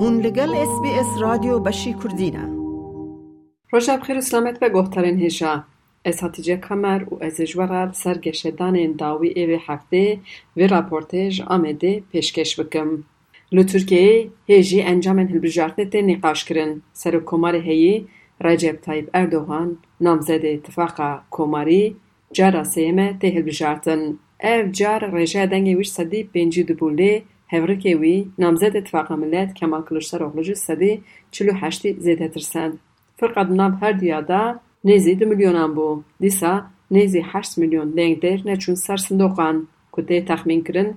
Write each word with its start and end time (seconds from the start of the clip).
هون 0.00 0.20
لگل 0.20 0.54
اس 0.54 0.80
بی 0.82 0.88
اس 0.88 1.20
رادیو 1.20 1.58
بشی 1.58 1.94
کردینه 2.02 2.48
روژا 3.72 3.96
بخیر 3.96 4.18
و 4.18 4.20
سلامت 4.20 4.60
به 4.60 4.68
گوهترین 4.68 5.22
هجا 5.22 5.64
از 6.04 6.20
هاتیجه 6.20 6.56
کمر 6.56 7.04
و 7.10 7.24
از 7.24 7.40
جورال 7.40 7.92
سرگشتان 7.92 8.92
داوی 8.92 9.28
ایوی 9.28 9.58
هفته 9.66 10.20
و 10.56 10.60
راپورتج 10.60 11.42
آمده 11.42 12.02
پیشکش 12.12 12.60
بکم. 12.60 13.04
لو 13.52 13.62
ترکیه 13.62 14.30
هیجی 14.46 14.82
انجام 14.82 15.18
هلبجارتنه 15.18 15.84
تی 15.84 16.02
نقاش 16.02 16.44
کرن. 16.44 16.82
سر 16.92 17.20
کمار 17.20 17.56
هیی 17.56 18.08
رجب 18.40 18.76
طایب 18.76 19.10
اردوغان 19.14 19.76
نامزد 20.00 20.44
اتفاقا 20.44 21.20
کماری 21.30 21.96
جارا 22.32 22.64
سیمه 22.64 23.16
تی 23.20 23.28
هلبجارتن. 23.36 24.18
car 24.78 25.00
rêjeya 25.16 25.50
dengê 25.50 25.74
wî 25.78 25.84
ji 25.84 25.90
sedî 25.90 26.20
pêncî 26.34 26.62
dibûlê 26.68 27.22
hevrikê 27.52 27.94
wî 28.02 28.16
namzed 28.38 28.74
Millet 29.22 29.54
Kemal 29.54 29.82
Kiliçdaroglu 29.86 30.42
ji 30.42 30.56
sedî 30.56 30.92
çil 31.32 31.48
û 31.52 31.54
heştî 31.62 31.90
zêdetir 32.04 32.44
send. 32.52 32.74
Firqa 33.18 33.48
di 33.48 33.56
nav 33.56 33.72
her 33.80 34.00
duya 34.00 34.28
de 34.28 34.42
nêzî 34.84 35.20
du 35.20 35.26
milyonan 35.26 35.70
bû. 35.76 35.88
Dîsa 36.22 36.52
nêzî 36.94 37.22
heşt 37.32 37.58
milyon 37.58 37.88
dengdêr 37.98 38.38
neçûn 38.48 38.74
ser 38.74 38.96
sindoqan 39.06 39.56
ku 39.92 40.00
tê 40.08 40.16
texmîn 40.28 40.60
kirin 40.66 40.90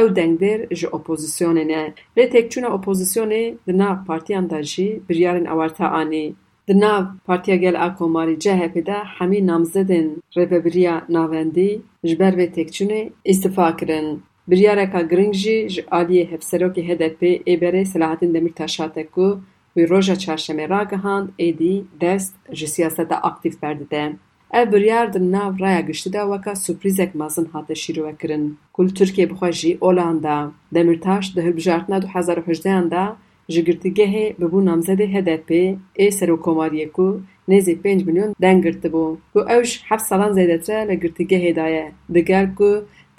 ew 0.00 0.06
dengdêr 0.18 0.74
ji 0.78 0.86
opozisyonê 0.96 1.64
ne. 1.72 1.82
Lê 2.16 2.24
têkçûna 2.34 2.68
opozisyonê 2.76 3.44
di 3.66 3.78
nav 3.78 3.96
partiyan 4.08 4.50
de 4.50 4.62
jî 4.62 4.88
biryarên 5.08 5.46
ewarte 5.52 5.84
anî. 5.84 6.26
Di 6.68 6.80
nav 6.80 7.04
Partiya 7.26 7.56
Gel 7.56 7.76
a 7.84 7.94
Komarî 7.94 8.38
CHP 8.38 8.86
de 8.86 8.98
hemî 9.18 9.46
namzedên 9.46 10.08
rêveberiya 10.36 10.96
navendî 11.08 11.70
ji 12.04 12.18
ber 12.18 12.34
vê 12.38 12.46
têkçûnê 12.56 13.10
îstîfa 13.24 13.76
kirin. 13.76 14.22
Biryareka 14.50 15.00
giring 15.10 15.34
jî 15.34 15.68
ji 15.68 15.82
aliyê 15.98 16.24
hevserokê 16.32 16.82
HDP 16.88 17.22
êberê 17.52 17.84
Selahattin 17.84 18.34
Demirtaş 18.34 18.80
hate 18.80 19.06
ku 19.06 19.40
wî 19.76 19.90
roja 19.90 20.14
çarşemê 20.14 20.70
ragihand 20.70 21.28
êdî 21.38 21.74
dest 22.00 22.34
ji 22.52 22.66
siyaseta 22.66 23.16
aktîv 23.16 23.52
berdide. 23.62 24.12
Ev 24.52 24.72
biryar 24.72 25.12
di 25.12 25.32
nav 25.32 25.60
raya 25.60 25.80
giştî 25.80 26.12
de 26.12 26.20
weka 26.30 26.54
sürprîzek 26.56 27.14
mezin 27.14 27.44
hate 27.44 27.74
şîrwekirin. 27.74 28.54
Ku 28.72 28.88
li 28.88 28.94
Tirkiye 28.94 29.30
bixwe 29.30 29.52
jî 29.52 29.78
olan 29.80 30.22
Demirtaş 30.74 31.36
di 31.36 31.42
hilbijartina 31.42 32.02
du 32.02 32.06
hezar 32.06 32.36
û 32.36 32.46
hejdeyan 32.46 32.90
de 32.90 33.04
ji 33.48 33.60
girtîgehê 33.64 34.26
bibû 34.40 34.58
namzedê 34.70 35.06
HDP 35.14 35.50
ê 36.04 36.06
serokkomariyê 36.18 36.90
ku 36.96 37.22
nêzî 37.48 37.74
pênc 37.82 38.04
milyon 38.06 38.34
deng 38.42 38.58
girtibû 38.66 39.04
ku 39.32 39.40
ew 39.54 39.62
ji 39.64 39.76
heft 39.88 40.06
salan 40.10 40.32
zêdetir 40.38 40.76
e 40.82 40.88
li 40.88 40.94
girtîgehê 41.02 41.56
da 41.56 41.66
ye 41.68 41.92
digel 42.14 42.46
ku 42.58 42.70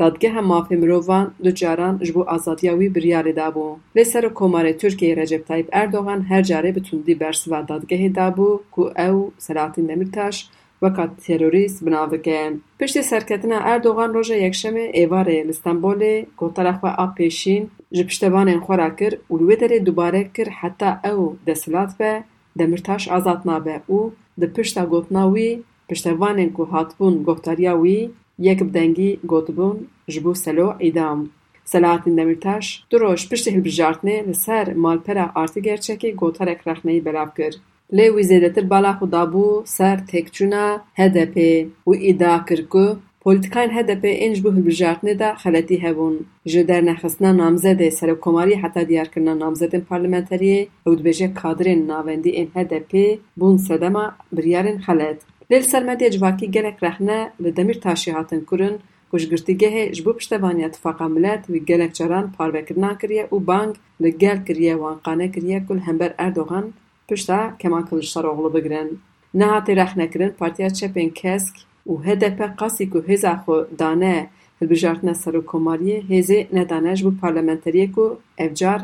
Dadgeha 0.02 0.40
Mafê 0.40 0.76
Mirovan 0.76 1.34
du 1.44 1.52
caran 1.56 2.00
ji 2.06 2.14
bo 2.16 2.24
azadiya 2.28 2.74
wî 2.80 2.88
biryarê 2.96 3.34
dabû. 3.42 3.68
Lê 3.96 4.04
Serokkomarê 4.12 4.74
Tirkiyeyê 4.82 5.16
Recep 5.18 5.48
Tayyip 5.48 5.70
Erdogan 5.72 6.22
her 6.30 6.44
carê 6.44 6.76
bi 6.76 6.82
tundî 6.84 7.20
bersiva 7.20 7.60
dadgehê 7.70 8.10
dabû 8.16 8.60
ku 8.72 8.92
ew 9.08 9.18
Selahattin 9.38 9.88
Demirtaş 9.88 10.50
weka 10.80 11.06
terorîst 11.26 11.86
bi 11.86 11.92
nav 11.92 12.12
dike. 12.12 12.54
Piştî 12.80 13.04
serketina 13.04 13.56
Erdogan 13.56 14.14
roja 14.14 14.36
yekşemê 14.36 14.86
êvarê 15.04 15.48
li 15.48 15.54
Stenbolê 15.60 16.26
gotara 16.38 16.70
xwe 16.70 16.90
a 16.90 17.06
pêşîn 17.18 17.64
ji 17.92 18.04
piştevanên 18.10 18.60
xwe 18.66 18.78
ra 18.78 18.96
kir 18.96 19.14
û 19.32 19.34
li 19.40 19.44
wê 19.50 19.56
derê 19.62 19.86
dubare 19.86 20.30
kir 20.34 20.48
heta 20.48 21.02
ew 21.12 21.22
desthilat 21.48 22.00
be 22.00 22.24
Demirtaş 22.60 23.08
azad 23.12 23.46
nabe 23.46 23.82
û 23.90 24.12
di 24.42 24.48
pişta 24.54 24.84
gotina 24.84 25.24
wî 25.36 25.62
piştevanên 25.90 26.50
ku 26.54 26.64
hatibûn 26.72 27.24
guhtariya 27.24 27.74
wî 27.84 28.12
یک 28.42 28.64
بدنگی 28.64 29.20
گوتبون 29.28 29.78
جبو 30.14 30.34
سلو 30.34 30.74
ایدام. 30.78 31.30
سلاحات 31.64 32.06
دمیرتاش 32.06 32.84
دروش 32.90 33.10
روش 33.10 33.30
پشتی 33.30 33.52
هل 33.52 33.62
بجارتنه 33.62 34.16
لسر 34.28 34.74
مال 34.74 34.98
پرا 34.98 35.26
آرتگر 35.36 35.78
چکی 35.78 36.12
گوتار 36.12 36.50
اک 36.50 36.68
رخنهی 36.68 37.00
بلاب 37.02 37.32
کر. 37.38 37.54
لی 37.98 38.62
بالا 38.62 38.94
خدا 38.94 39.26
بو 39.26 39.62
سر 39.66 39.96
تکچونا 39.96 40.82
هده 40.98 41.26
پی 41.26 41.72
ایدا 41.92 42.40
کرکو 42.50 42.86
پولتکاین 43.22 43.70
هده 43.72 43.96
پی 43.96 44.08
این 44.08 44.34
جبو 44.34 44.52
بجارتنه 44.52 45.14
دا 45.14 45.34
خلطی 45.34 45.78
هون. 45.78 46.16
جدر 46.46 46.82
نخصنا 46.82 47.32
نامزه 47.32 47.74
دی 47.74 47.90
سر 47.90 48.12
و 48.12 48.16
کماری 48.16 48.54
حتا 48.54 48.84
دیار 48.84 49.06
کرنا 49.06 49.34
نامزه 49.34 49.68
دن 49.68 49.80
پارلمنتریه 49.80 50.68
کادرن 50.86 50.96
دبجه 50.96 51.76
ناوندی 51.76 52.30
این 52.30 52.52
هده 52.56 53.20
بون 53.36 53.58
سدما 53.58 54.12
بریارن 54.32 54.78
خلط. 54.78 55.18
لیل 55.52 55.62
سرمدی 55.62 56.10
جواکی 56.10 56.48
گلک 56.48 56.78
رخنه 56.82 57.32
لدمیر 57.40 57.78
تاشی 57.86 58.12
هاتن 58.12 58.42
کرن 58.52 58.76
کشگرتیگه 59.14 59.92
جبو 59.92 60.14
پشتبانی 60.14 60.64
اتفاق 60.64 61.04
ملت 61.04 61.50
و 61.50 61.54
گلک 61.54 61.92
چران 61.92 62.32
پار 62.38 62.52
بکرنا 62.52 62.94
کریه 62.94 63.26
و 63.32 63.40
بانگ 63.40 63.76
لگل 64.00 64.38
کریه 64.48 64.76
وانقانه 64.76 65.28
کل 65.68 65.80
همبر 65.88 66.14
اردوغان 66.20 66.74
پشتا 67.10 67.40
کما 67.60 67.82
کلش 67.82 68.12
سر 68.12 68.26
اغلو 68.28 68.50
بگرن 68.50 68.88
نهاتی 69.34 69.76
رخنه 69.76 70.08
کرن 70.08 70.30
پارتیا 70.30 70.70
چپین 70.70 71.12
کسک 71.16 71.56
و 71.92 71.94
هدپ 72.08 72.40
قاسی 72.60 72.86
که 72.86 73.00
هزا 73.08 73.36
خو 73.36 73.56
دانه 73.78 74.30
هلبجارتنه 74.62 75.14
سر 75.14 75.36
و 75.38 75.78
هزی 76.12 76.48
ندانه 76.54 76.96
جبو 76.96 77.12
پارلمنتریه 77.22 77.90
افجار 78.38 78.80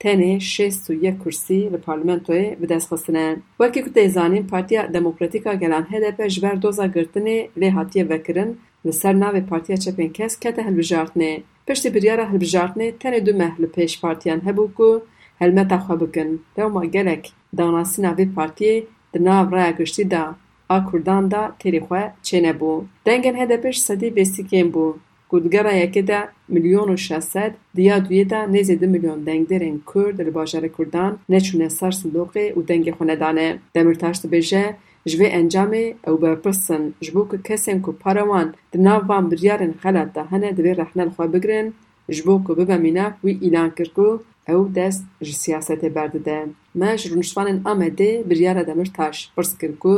تنه 0.00 0.38
شیست 0.38 0.90
و 0.90 0.92
یک 0.92 1.18
کرسی 1.18 1.68
به 1.68 1.76
پارلمنت 1.76 2.30
روی 2.30 2.54
به 2.54 2.66
دست 2.66 2.88
خواستنه. 2.88 3.36
وکی 3.60 3.82
کتی 3.82 4.08
زانین 4.08 4.46
پارتیا 4.46 4.86
دموکراتیکا 4.86 5.54
گلان 5.54 5.86
هده 5.90 6.10
پر 6.10 6.28
جبر 6.28 6.54
دوزا 6.54 6.86
گرتنه 6.86 7.48
لی 7.56 7.68
حاطیه 7.68 8.04
وکرن 8.04 8.54
لسر 8.84 9.12
ناوی 9.12 9.40
پارتیا 9.40 9.76
چپین 9.76 10.12
کس 10.12 10.38
که 10.40 10.52
ته 10.52 10.62
هلبجارتنه. 10.62 11.42
پشتی 11.66 11.90
بریاره 11.90 12.24
هلبجارتنه 12.24 12.92
تنه 12.92 13.20
دو 13.20 13.32
مهل 13.36 13.66
پیش 13.66 14.00
پارتیان 14.00 14.40
هبو 14.46 14.66
گو 14.66 15.00
هلمتا 15.40 15.78
خواب 15.78 16.12
گن. 16.12 16.38
دو 16.56 16.68
ما 16.68 16.86
گلک 16.86 17.30
داناسی 17.56 18.02
ناوی 18.02 18.24
پارتیا 18.24 18.82
ده 19.12 19.50
رای 19.50 19.72
گشتی 19.78 20.04
دا 20.04 20.34
آ 20.68 20.78
کردان 20.92 21.28
دا 21.28 21.42
تیری 21.58 21.80
چینه 22.22 22.52
بو. 22.52 22.84
دنگن 23.04 23.36
هده 23.36 23.56
پیش 23.56 23.78
سدی 23.78 24.10
بیسی 24.10 24.42
کن 24.50 24.68
بو. 24.70 24.94
Ku 25.30 25.36
di 25.44 25.48
gera 25.54 25.72
yekê 25.82 26.02
de 26.10 26.20
milyon 26.54 26.88
û 26.94 26.96
şeşsed 27.06 27.52
diya 27.76 27.98
duyê 28.06 28.24
de 28.32 28.40
nêzî 28.54 28.80
du 28.80 28.86
milyon 28.94 29.26
dengderên 29.26 29.78
Kurd 29.90 30.18
li 30.26 30.32
bajarê 30.38 30.70
Kurdan 30.76 31.12
neçûne 31.32 31.68
ser 31.78 31.92
sindoqê 32.00 32.46
û 32.56 32.58
dengê 32.68 32.92
xwe 32.96 33.06
nedane. 33.06 33.48
Demirtaş 33.74 34.16
dibêje 34.22 34.64
ji 35.06 35.16
vê 35.20 35.28
encamê 35.40 35.84
ew 36.08 36.16
berpirsin 36.22 36.82
ji 37.04 37.10
bo 37.14 37.22
ku 37.30 37.36
kesên 37.46 37.78
ku 37.84 37.90
para 38.02 38.24
wan 38.30 38.48
di 38.72 38.78
nav 38.84 39.08
van 39.08 39.24
biryarên 39.30 39.74
xelat 39.82 40.14
de 40.14 40.22
hene 40.30 40.50
divê 40.58 40.72
rexne 40.80 41.04
li 41.06 41.12
xwe 41.16 41.26
bigirin 41.34 41.68
ji 42.14 42.22
bo 42.26 42.34
ku 42.44 42.52
bibe 42.58 42.76
mînak 42.86 43.12
wî 43.24 43.32
îlan 43.46 43.70
kir 43.76 43.88
ku 43.96 44.08
ew 44.52 44.62
dest 44.74 45.02
ji 45.26 45.34
siyasetê 45.42 45.88
berdide. 45.94 46.38
Me 46.74 46.98
ji 46.98 47.06
rûniştvanên 47.10 47.58
Amedê 47.70 48.30
biryara 48.30 48.66
Demirtaş 48.66 49.16
pirs 49.36 49.52
kir 49.60 49.72
ku 49.82 49.94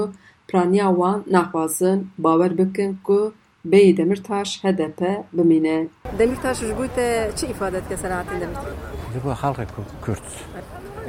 planiya 0.49 0.89
wan 0.99 1.19
naxwazin 1.35 1.99
bawer 2.25 2.53
bikin 2.59 2.91
ku 3.07 3.33
بي 3.65 3.93
دمرتاش 3.93 4.67
هدف 4.67 4.91
بمينة 5.33 5.89
دمرتاش 6.19 6.63
وش 6.63 6.71
بويتا 6.71 7.31
چي 7.31 7.51
إفادة 7.51 7.83
كسرات 7.91 8.27
دمرتاش؟ 8.27 8.73
دبوا 9.15 9.35
خلق 9.35 9.67
كرد 10.07 10.17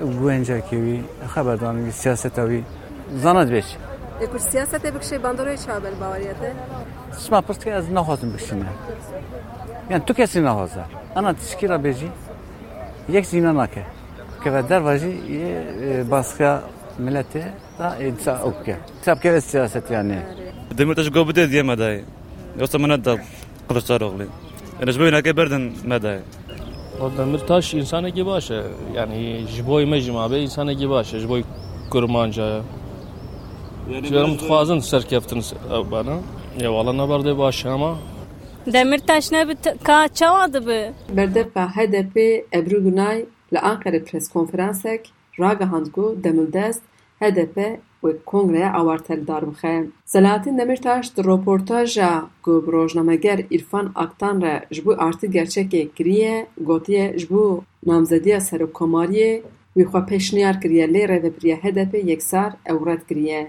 وينجا 0.01 0.59
كيوي 0.59 1.01
خبر 1.25 1.55
داني 1.55 1.91
سياسة 1.91 2.29
توي 2.29 2.63
زاند 3.13 3.51
بيش 3.51 3.65
اكو 4.21 4.37
سياسة 4.37 4.89
بك 4.89 5.03
شي 5.03 5.17
باندوري 5.17 5.57
شابل 5.57 5.95
باوريات 5.99 6.35
سما 7.11 7.41
پرستك 7.41 7.67
از 7.67 7.91
نخوزم 7.91 8.29
بكشنا 8.29 8.65
يعني 8.65 8.75
یعنی 9.89 10.03
تو 10.05 10.13
كسي 10.13 10.39
نخوزا 10.39 10.85
انا 11.17 11.31
تشكيلا 11.31 11.77
بيجي 11.77 12.09
يك 13.09 13.25
زينا 13.25 13.51
ناكه 13.51 13.85
که 14.43 14.49
در 14.49 14.81
واجی 14.81 15.13
باسکا 16.09 16.63
ملته 16.99 17.53
تا 17.77 17.93
ایدسا 17.93 18.37
اوکه. 18.37 18.77
تا 19.05 19.15
بکه 19.15 19.39
سیاست 19.39 19.91
یعنی. 19.91 20.17
دمیتش 20.77 21.09
گو 21.09 21.23
بده 21.23 21.45
دیمه 21.45 21.75
دایی 21.75 22.03
Yoksa 22.59 22.83
bana 22.83 23.05
da 23.05 23.17
Kılıçdaroğlu. 23.67 24.23
Yani 24.79 24.99
böyle 24.99 25.23
ne 25.23 25.37
berdin 25.37 25.73
medayı. 25.85 26.21
O 27.01 27.17
Demirtaş 27.17 27.73
insana 27.73 28.09
gibi 28.09 28.25
başı. 28.25 28.63
Yani 28.95 29.45
jiboy 29.55 29.85
mecma 29.85 30.31
be 30.31 30.41
insana 30.41 30.73
gibi 30.73 30.89
başı. 30.89 31.19
Jiboy 31.19 31.43
kurmanca. 31.89 32.61
Şuram 34.09 34.37
tuhazın 34.37 34.79
serkeftin 34.79 35.43
bana. 35.91 36.15
Ya 36.59 36.73
valla 36.73 36.93
ne 36.93 37.09
barde 37.09 37.37
başı 37.37 37.69
ama. 37.69 37.97
Demirtaş 38.65 39.31
ne 39.31 39.47
bi 39.49 39.55
ka 39.83 40.07
çavadı 40.07 40.67
bi. 40.67 40.91
Berdepa 41.17 41.67
HDP 41.67 42.17
Ebru 42.53 42.83
Günay 42.83 43.25
li 43.53 43.59
Ankara 43.59 44.03
pres 44.03 44.29
konferansek 44.29 45.11
ragihand 45.39 45.85
ku 45.87 46.17
demildest 46.23 46.81
HDP 47.31 47.57
و 48.03 48.11
کنگره 48.25 48.71
آوار 48.75 48.97
تل 48.97 49.19
دارم 49.19 49.51
خیم. 49.51 49.93
سلاتی 50.05 50.51
نمیر 50.51 50.75
تاشت 50.75 51.19
روپورتاجا 51.19 52.27
گو 52.43 52.61
بروجنامگر 52.61 53.43
ارفان 53.51 53.93
اکتان 53.95 54.41
را 54.41 54.59
جبو 54.71 54.91
ارتی 54.99 55.27
گرچکی 55.27 55.91
گریه 55.95 56.47
گوتیه 56.65 57.13
جبو 57.17 57.61
نامزدیه 57.87 58.39
سرو 58.39 58.67
کماریه 58.73 59.43
وی 59.75 59.85
خواه 59.85 60.05
پیشنیار 60.05 60.53
گریه 60.53 60.85
لی 60.85 61.07
رده 61.07 61.29
بریه 61.29 61.55
هدپ 61.63 61.95
یک 61.95 62.21
سار 62.21 62.51
اورد 62.69 63.07
گریه. 63.09 63.47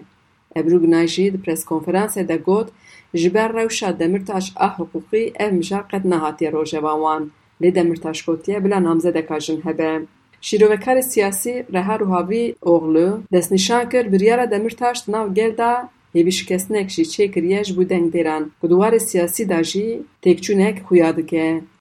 ابروگ 0.56 0.84
نایشید 0.84 1.42
پریس 1.42 1.64
کنفرانسی 1.64 2.22
ده 2.24 2.38
گوت 2.38 2.68
جبر 3.14 3.48
روشا 3.48 3.90
دمیر 3.90 4.22
تاش 4.22 4.52
آ 4.56 4.66
حقوقی 4.66 5.32
او 5.40 5.50
مجاقت 5.50 6.06
نهاتی 6.06 6.46
رو 6.46 6.64
جوانوان 6.64 7.30
لی 7.60 7.70
دمیر 7.70 7.96
تاش 7.96 8.22
گوتیه 8.24 8.60
بلا 8.60 8.78
نامزده 8.78 9.22
کاجن 9.22 9.58
هبه. 9.64 10.06
Şîrovekara 10.46 11.02
siyasî 11.02 11.66
Reha 11.72 11.98
Ruhavî 12.00 12.54
oğlu 12.62 13.22
destnîşan 13.32 13.88
kir 13.88 14.12
biryara 14.12 14.50
Demirtaş 14.50 15.08
nav 15.08 15.34
gel 15.34 15.56
da 15.58 15.88
hêvîşikestinek 16.14 16.88
jî 16.94 17.02
çêkiriye 17.14 17.64
ji 17.64 17.76
bo 17.76 17.82
dengdêran 17.82 18.42
ku 18.60 18.70
di 18.70 18.74
warê 18.74 19.00
siyasî 19.00 19.48
de 19.48 19.64
jî 19.64 20.02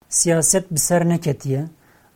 siyaset 0.09 0.71
bi 0.71 0.79
ser 0.79 1.09
neketiye. 1.09 1.65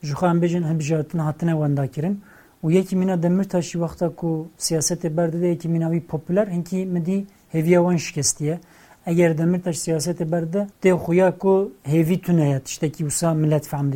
Ji 0.03 0.13
xwe 0.13 0.27
em 0.27 0.41
bêjin 0.41 0.63
hilbijartin 0.69 1.19
hatine 1.19 1.51
wendakirin 1.51 2.21
û 2.63 2.73
yekî 2.73 2.95
mîna 2.95 3.23
Demirtaşî 3.23 3.71
wexta 3.71 4.09
ku 4.15 4.47
siyasetê 4.59 5.17
berdide 5.17 5.47
yekî 5.47 5.69
mîna 5.69 5.87
wî 5.93 6.07
popüler 6.07 6.47
hinkî 6.47 6.85
midî 6.85 7.25
hêviya 7.53 7.79
wan 7.85 7.97
şikestiye. 7.97 8.59
Eger 9.05 9.37
Demirtaş 9.37 9.77
siyasetê 9.77 10.31
berde 10.31 10.67
tê 10.83 10.91
xuya 11.03 11.37
ku 11.37 11.71
hêvî 11.85 12.21
tuneye 12.21 12.59
tiştekî 12.59 12.97
wisa 12.97 13.33
millet 13.33 13.67
fehm 13.67 13.91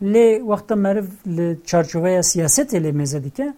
لی 0.00 0.38
وقتا 0.38 0.74
مرف 0.74 1.06
چارچوبه 1.64 2.22
سیاست 2.22 2.74
لی 2.74 2.92
مزه 2.92 3.18
دیکه 3.18 3.52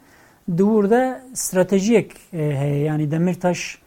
دورده 0.56 1.16
استراتژیک 1.32 2.14
هی 2.32 2.78
یعنی 2.78 3.06
دمیرتاش 3.06 3.78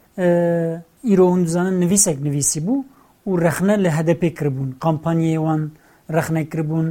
ایرو 1.04 1.34
هندوزانن 1.34 1.80
نویسک 1.80 2.18
نویسی 2.22 2.60
بو 2.60 2.84
و 3.28 3.38
رخنه 3.38 3.76
لی 3.76 3.90
هدپی 3.90 4.30
کربون 4.30 4.70
کامپانیه 4.80 5.40
وان 5.40 5.72
رخنه 6.10 6.44
کربون 6.44 6.88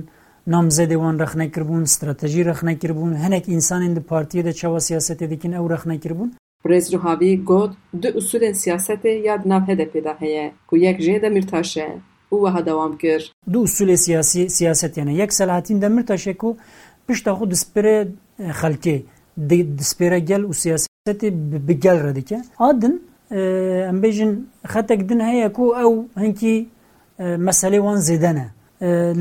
نامزد 0.47 0.93
وان 0.93 1.19
رخنه 1.19 1.49
کربون 1.49 1.83
استراتژی 1.83 2.43
رخنه 2.43 2.75
کربون 2.75 3.13
هنک 3.15 3.45
انسان 3.49 3.95
دی 3.95 4.01
پارتیه 4.01 4.43
ده 4.43 4.53
چوا 4.53 4.79
سیاست 4.79 5.23
دیکن 5.23 5.55
او 5.55 5.69
رخنه 5.69 5.99
کربون 5.99 6.33
پریز 6.65 6.95
روحاوی 6.95 7.37
گوت 7.37 7.71
دو 8.03 8.09
اصول 8.17 8.53
سیاست 8.53 9.05
یاد 9.05 9.41
ناف 9.47 9.71
هدپی 9.71 10.01
ده 10.01 10.15
هیه 10.21 10.53
که 10.71 10.77
یک 10.79 10.99
جه 10.99 11.19
دمیرتاشه 11.19 11.87
و 12.33 12.47
ها 12.55 12.61
دوام 12.61 12.97
کرد 12.97 13.23
دو 13.53 13.61
اصول 13.63 13.95
سیاسی 13.95 14.49
سیاست 14.49 14.99
یعنی 14.99 15.15
یک 15.15 15.31
سەلاتین 15.33 15.81
دەمر 15.83 16.03
تەشێک 16.11 16.45
و 16.45 16.57
پشتە 17.09 17.29
خو 17.29 17.45
دسپێرە 17.53 17.97
خەلکێ 18.61 18.97
دسپێرە 19.79 20.19
گل 20.31 20.43
و 20.45 20.53
سیاستی 20.53 21.31
بگەل 21.69 21.99
ڕدیکە 22.07 22.39
آدن 22.69 22.95
ام 23.91 24.01
بیجن 24.01 24.31
خطک 24.73 25.01
دن 25.09 25.21
هەیە 25.29 25.59
و 25.59 25.75
أو 25.83 25.93
هنکی 26.17 26.55
مسئله 27.21 27.79
وان 27.81 28.01
زیدەنە 28.09 28.47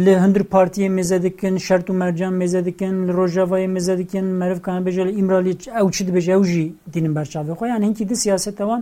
لە 0.05 0.13
هندر 0.23 0.43
پارتی 0.53 0.89
مێزە 0.97 1.17
دکن 1.25 1.55
شەرت 1.65 1.89
و 1.89 1.93
مەرجان 2.01 2.33
مێزە 2.41 2.61
دکن 2.67 2.95
ڕۆژاوای 3.17 3.67
مێزە 3.75 3.95
دکن 4.01 4.25
مەرفکان 4.41 4.79
بێژە 4.85 5.03
لە 5.07 5.11
ئیمرالی 5.17 5.53
ئەو 5.77 5.87
چ 5.95 5.97
دبێژە 6.07 6.31
ئەوژی 6.35 6.67
دینم 6.93 7.13
بەرچاوی 7.17 7.53
خۆیان 7.59 7.81
هەنکی 7.87 8.03
دی 8.09 8.15
سیاستەوان 8.23 8.81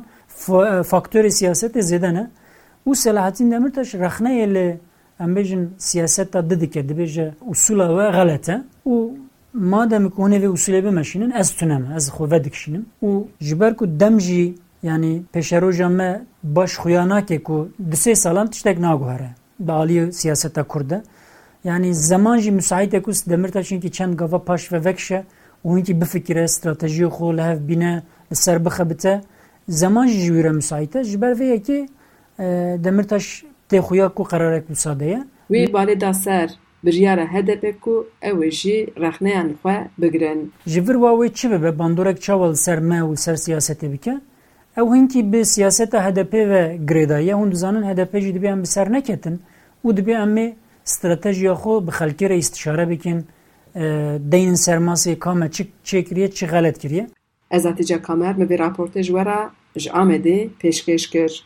فاکتور 0.92 1.24
سیاست 1.40 1.74
زیدەنە 1.90 2.24
ew 2.86 2.94
çi 2.94 3.10
dibêje 3.10 3.26
ew 3.26 3.36
jî 3.36 3.46
dînin 3.46 3.50
berçavê 3.50 3.50
xwe 3.50 3.50
yani 3.50 3.50
hinkî 3.50 3.50
di 3.50 3.50
siyaseta 3.50 3.50
wan 3.50 3.50
faktörê 3.50 3.50
siyasetê 3.50 3.50
zêde 3.50 3.50
ne 3.50 3.50
û 3.50 3.50
Selahattin 3.50 3.52
Demirtaş 3.52 3.94
rexneyê 3.94 4.54
li 4.54 4.80
em 5.20 5.36
bêjin 5.36 5.68
siyaseta 5.78 6.50
di 6.50 6.62
dike 6.62 6.80
dibêje 6.80 7.34
usula 7.48 7.88
we 7.88 8.12
xelet 8.12 8.50
e 8.50 8.64
û 8.86 9.10
madem 9.54 10.10
ku 10.10 10.22
hûnê 10.22 10.42
vê 10.42 10.48
usulê 10.48 10.84
bimeşînin 10.84 11.32
ez 11.32 11.52
tuneme 11.52 11.96
ez 11.96 12.08
xwe 12.10 12.32
vedikişînim 12.32 12.86
û 13.04 13.24
ji 13.40 13.60
ber 13.60 13.76
ku 13.76 14.00
dem 14.00 14.20
jî 14.20 14.56
yani 14.84 15.24
peşeroja 15.34 15.90
me 15.90 16.22
baş 16.44 16.74
xuya 16.74 17.10
nake 17.10 17.44
ku 17.44 17.70
di 17.92 17.96
sê 17.96 18.16
salan 18.16 18.48
tiştek 18.48 18.80
naguhere 18.80 19.30
bi 19.60 19.72
aliyê 19.72 20.12
siyaseta 20.12 20.64
Kurd 20.64 20.90
de 20.90 21.04
yani 21.64 21.96
zaman 21.96 22.38
jî 22.38 22.52
müsait 22.52 22.94
e 22.94 23.02
ku 23.02 23.12
Demirtaş 23.12 23.72
e 32.40 32.44
Demirtaş 32.84 33.44
tê 33.70 33.80
xuya 33.80 34.10
ku 34.10 34.24
qerarek 34.24 34.68
wisa 34.68 34.98
ye 35.02 35.24
Wî 35.52 35.74
balê 35.74 36.02
da 36.02 36.14
ser 36.14 36.50
biryara 36.86 37.26
HDP 37.34 37.82
ku 37.82 38.08
ew 38.22 38.48
ê 38.48 38.52
jî 38.52 38.88
rexneyan 39.02 39.50
xwe 39.50 39.88
bigirin. 39.98 40.52
ji 40.68 40.82
vir 40.82 40.94
wa 40.94 41.10
wê 41.10 41.34
çi 41.34 41.52
bibe 41.52 41.80
bandorek 41.80 42.22
çawa 42.22 42.52
li 42.52 42.58
ser 42.58 42.80
me 42.80 43.00
û 43.00 43.18
ser 43.18 43.36
siyasetê 43.36 43.92
bike. 43.92 44.22
Ew 44.78 44.96
hinkî 44.96 45.34
bi 45.34 45.46
siyaseta 45.46 45.98
HDP 46.06 46.34
ve 46.34 46.80
girêdaye 46.88 47.34
hûn 47.34 47.52
dizanin 47.52 47.84
HDP 47.84 48.20
jî 48.22 48.34
dibe 48.34 48.48
em 48.48 48.62
bi 48.62 48.68
ser 48.68 48.92
neketin. 48.92 49.40
Û 49.86 49.98
dibe 49.98 50.12
em 50.12 50.38
ê 50.38 50.54
stratejiya 50.84 51.54
xwe 51.54 51.88
bi 51.88 51.92
xelkê 51.92 52.30
re 52.30 52.38
îstişare 52.38 52.90
bikin 52.90 53.26
deynin 54.32 54.54
sermasê 54.54 55.20
kame 55.20 55.52
çi 55.52 55.68
çêkiriye 55.86 56.32
çi 56.32 56.46
xelet 56.46 56.80
kiriye. 56.80 57.08
Ez 57.52 57.66
Hatice 57.66 58.02
Kamer 58.02 58.38
me 58.38 58.46
vê 58.46 58.58
raportê 58.58 59.04
ji 59.04 59.12
we 59.18 59.26
re 59.26 59.50
ji 59.76 59.90
Amedê 59.90 60.50
pêşkêş 60.62 61.10
kir. 61.10 61.46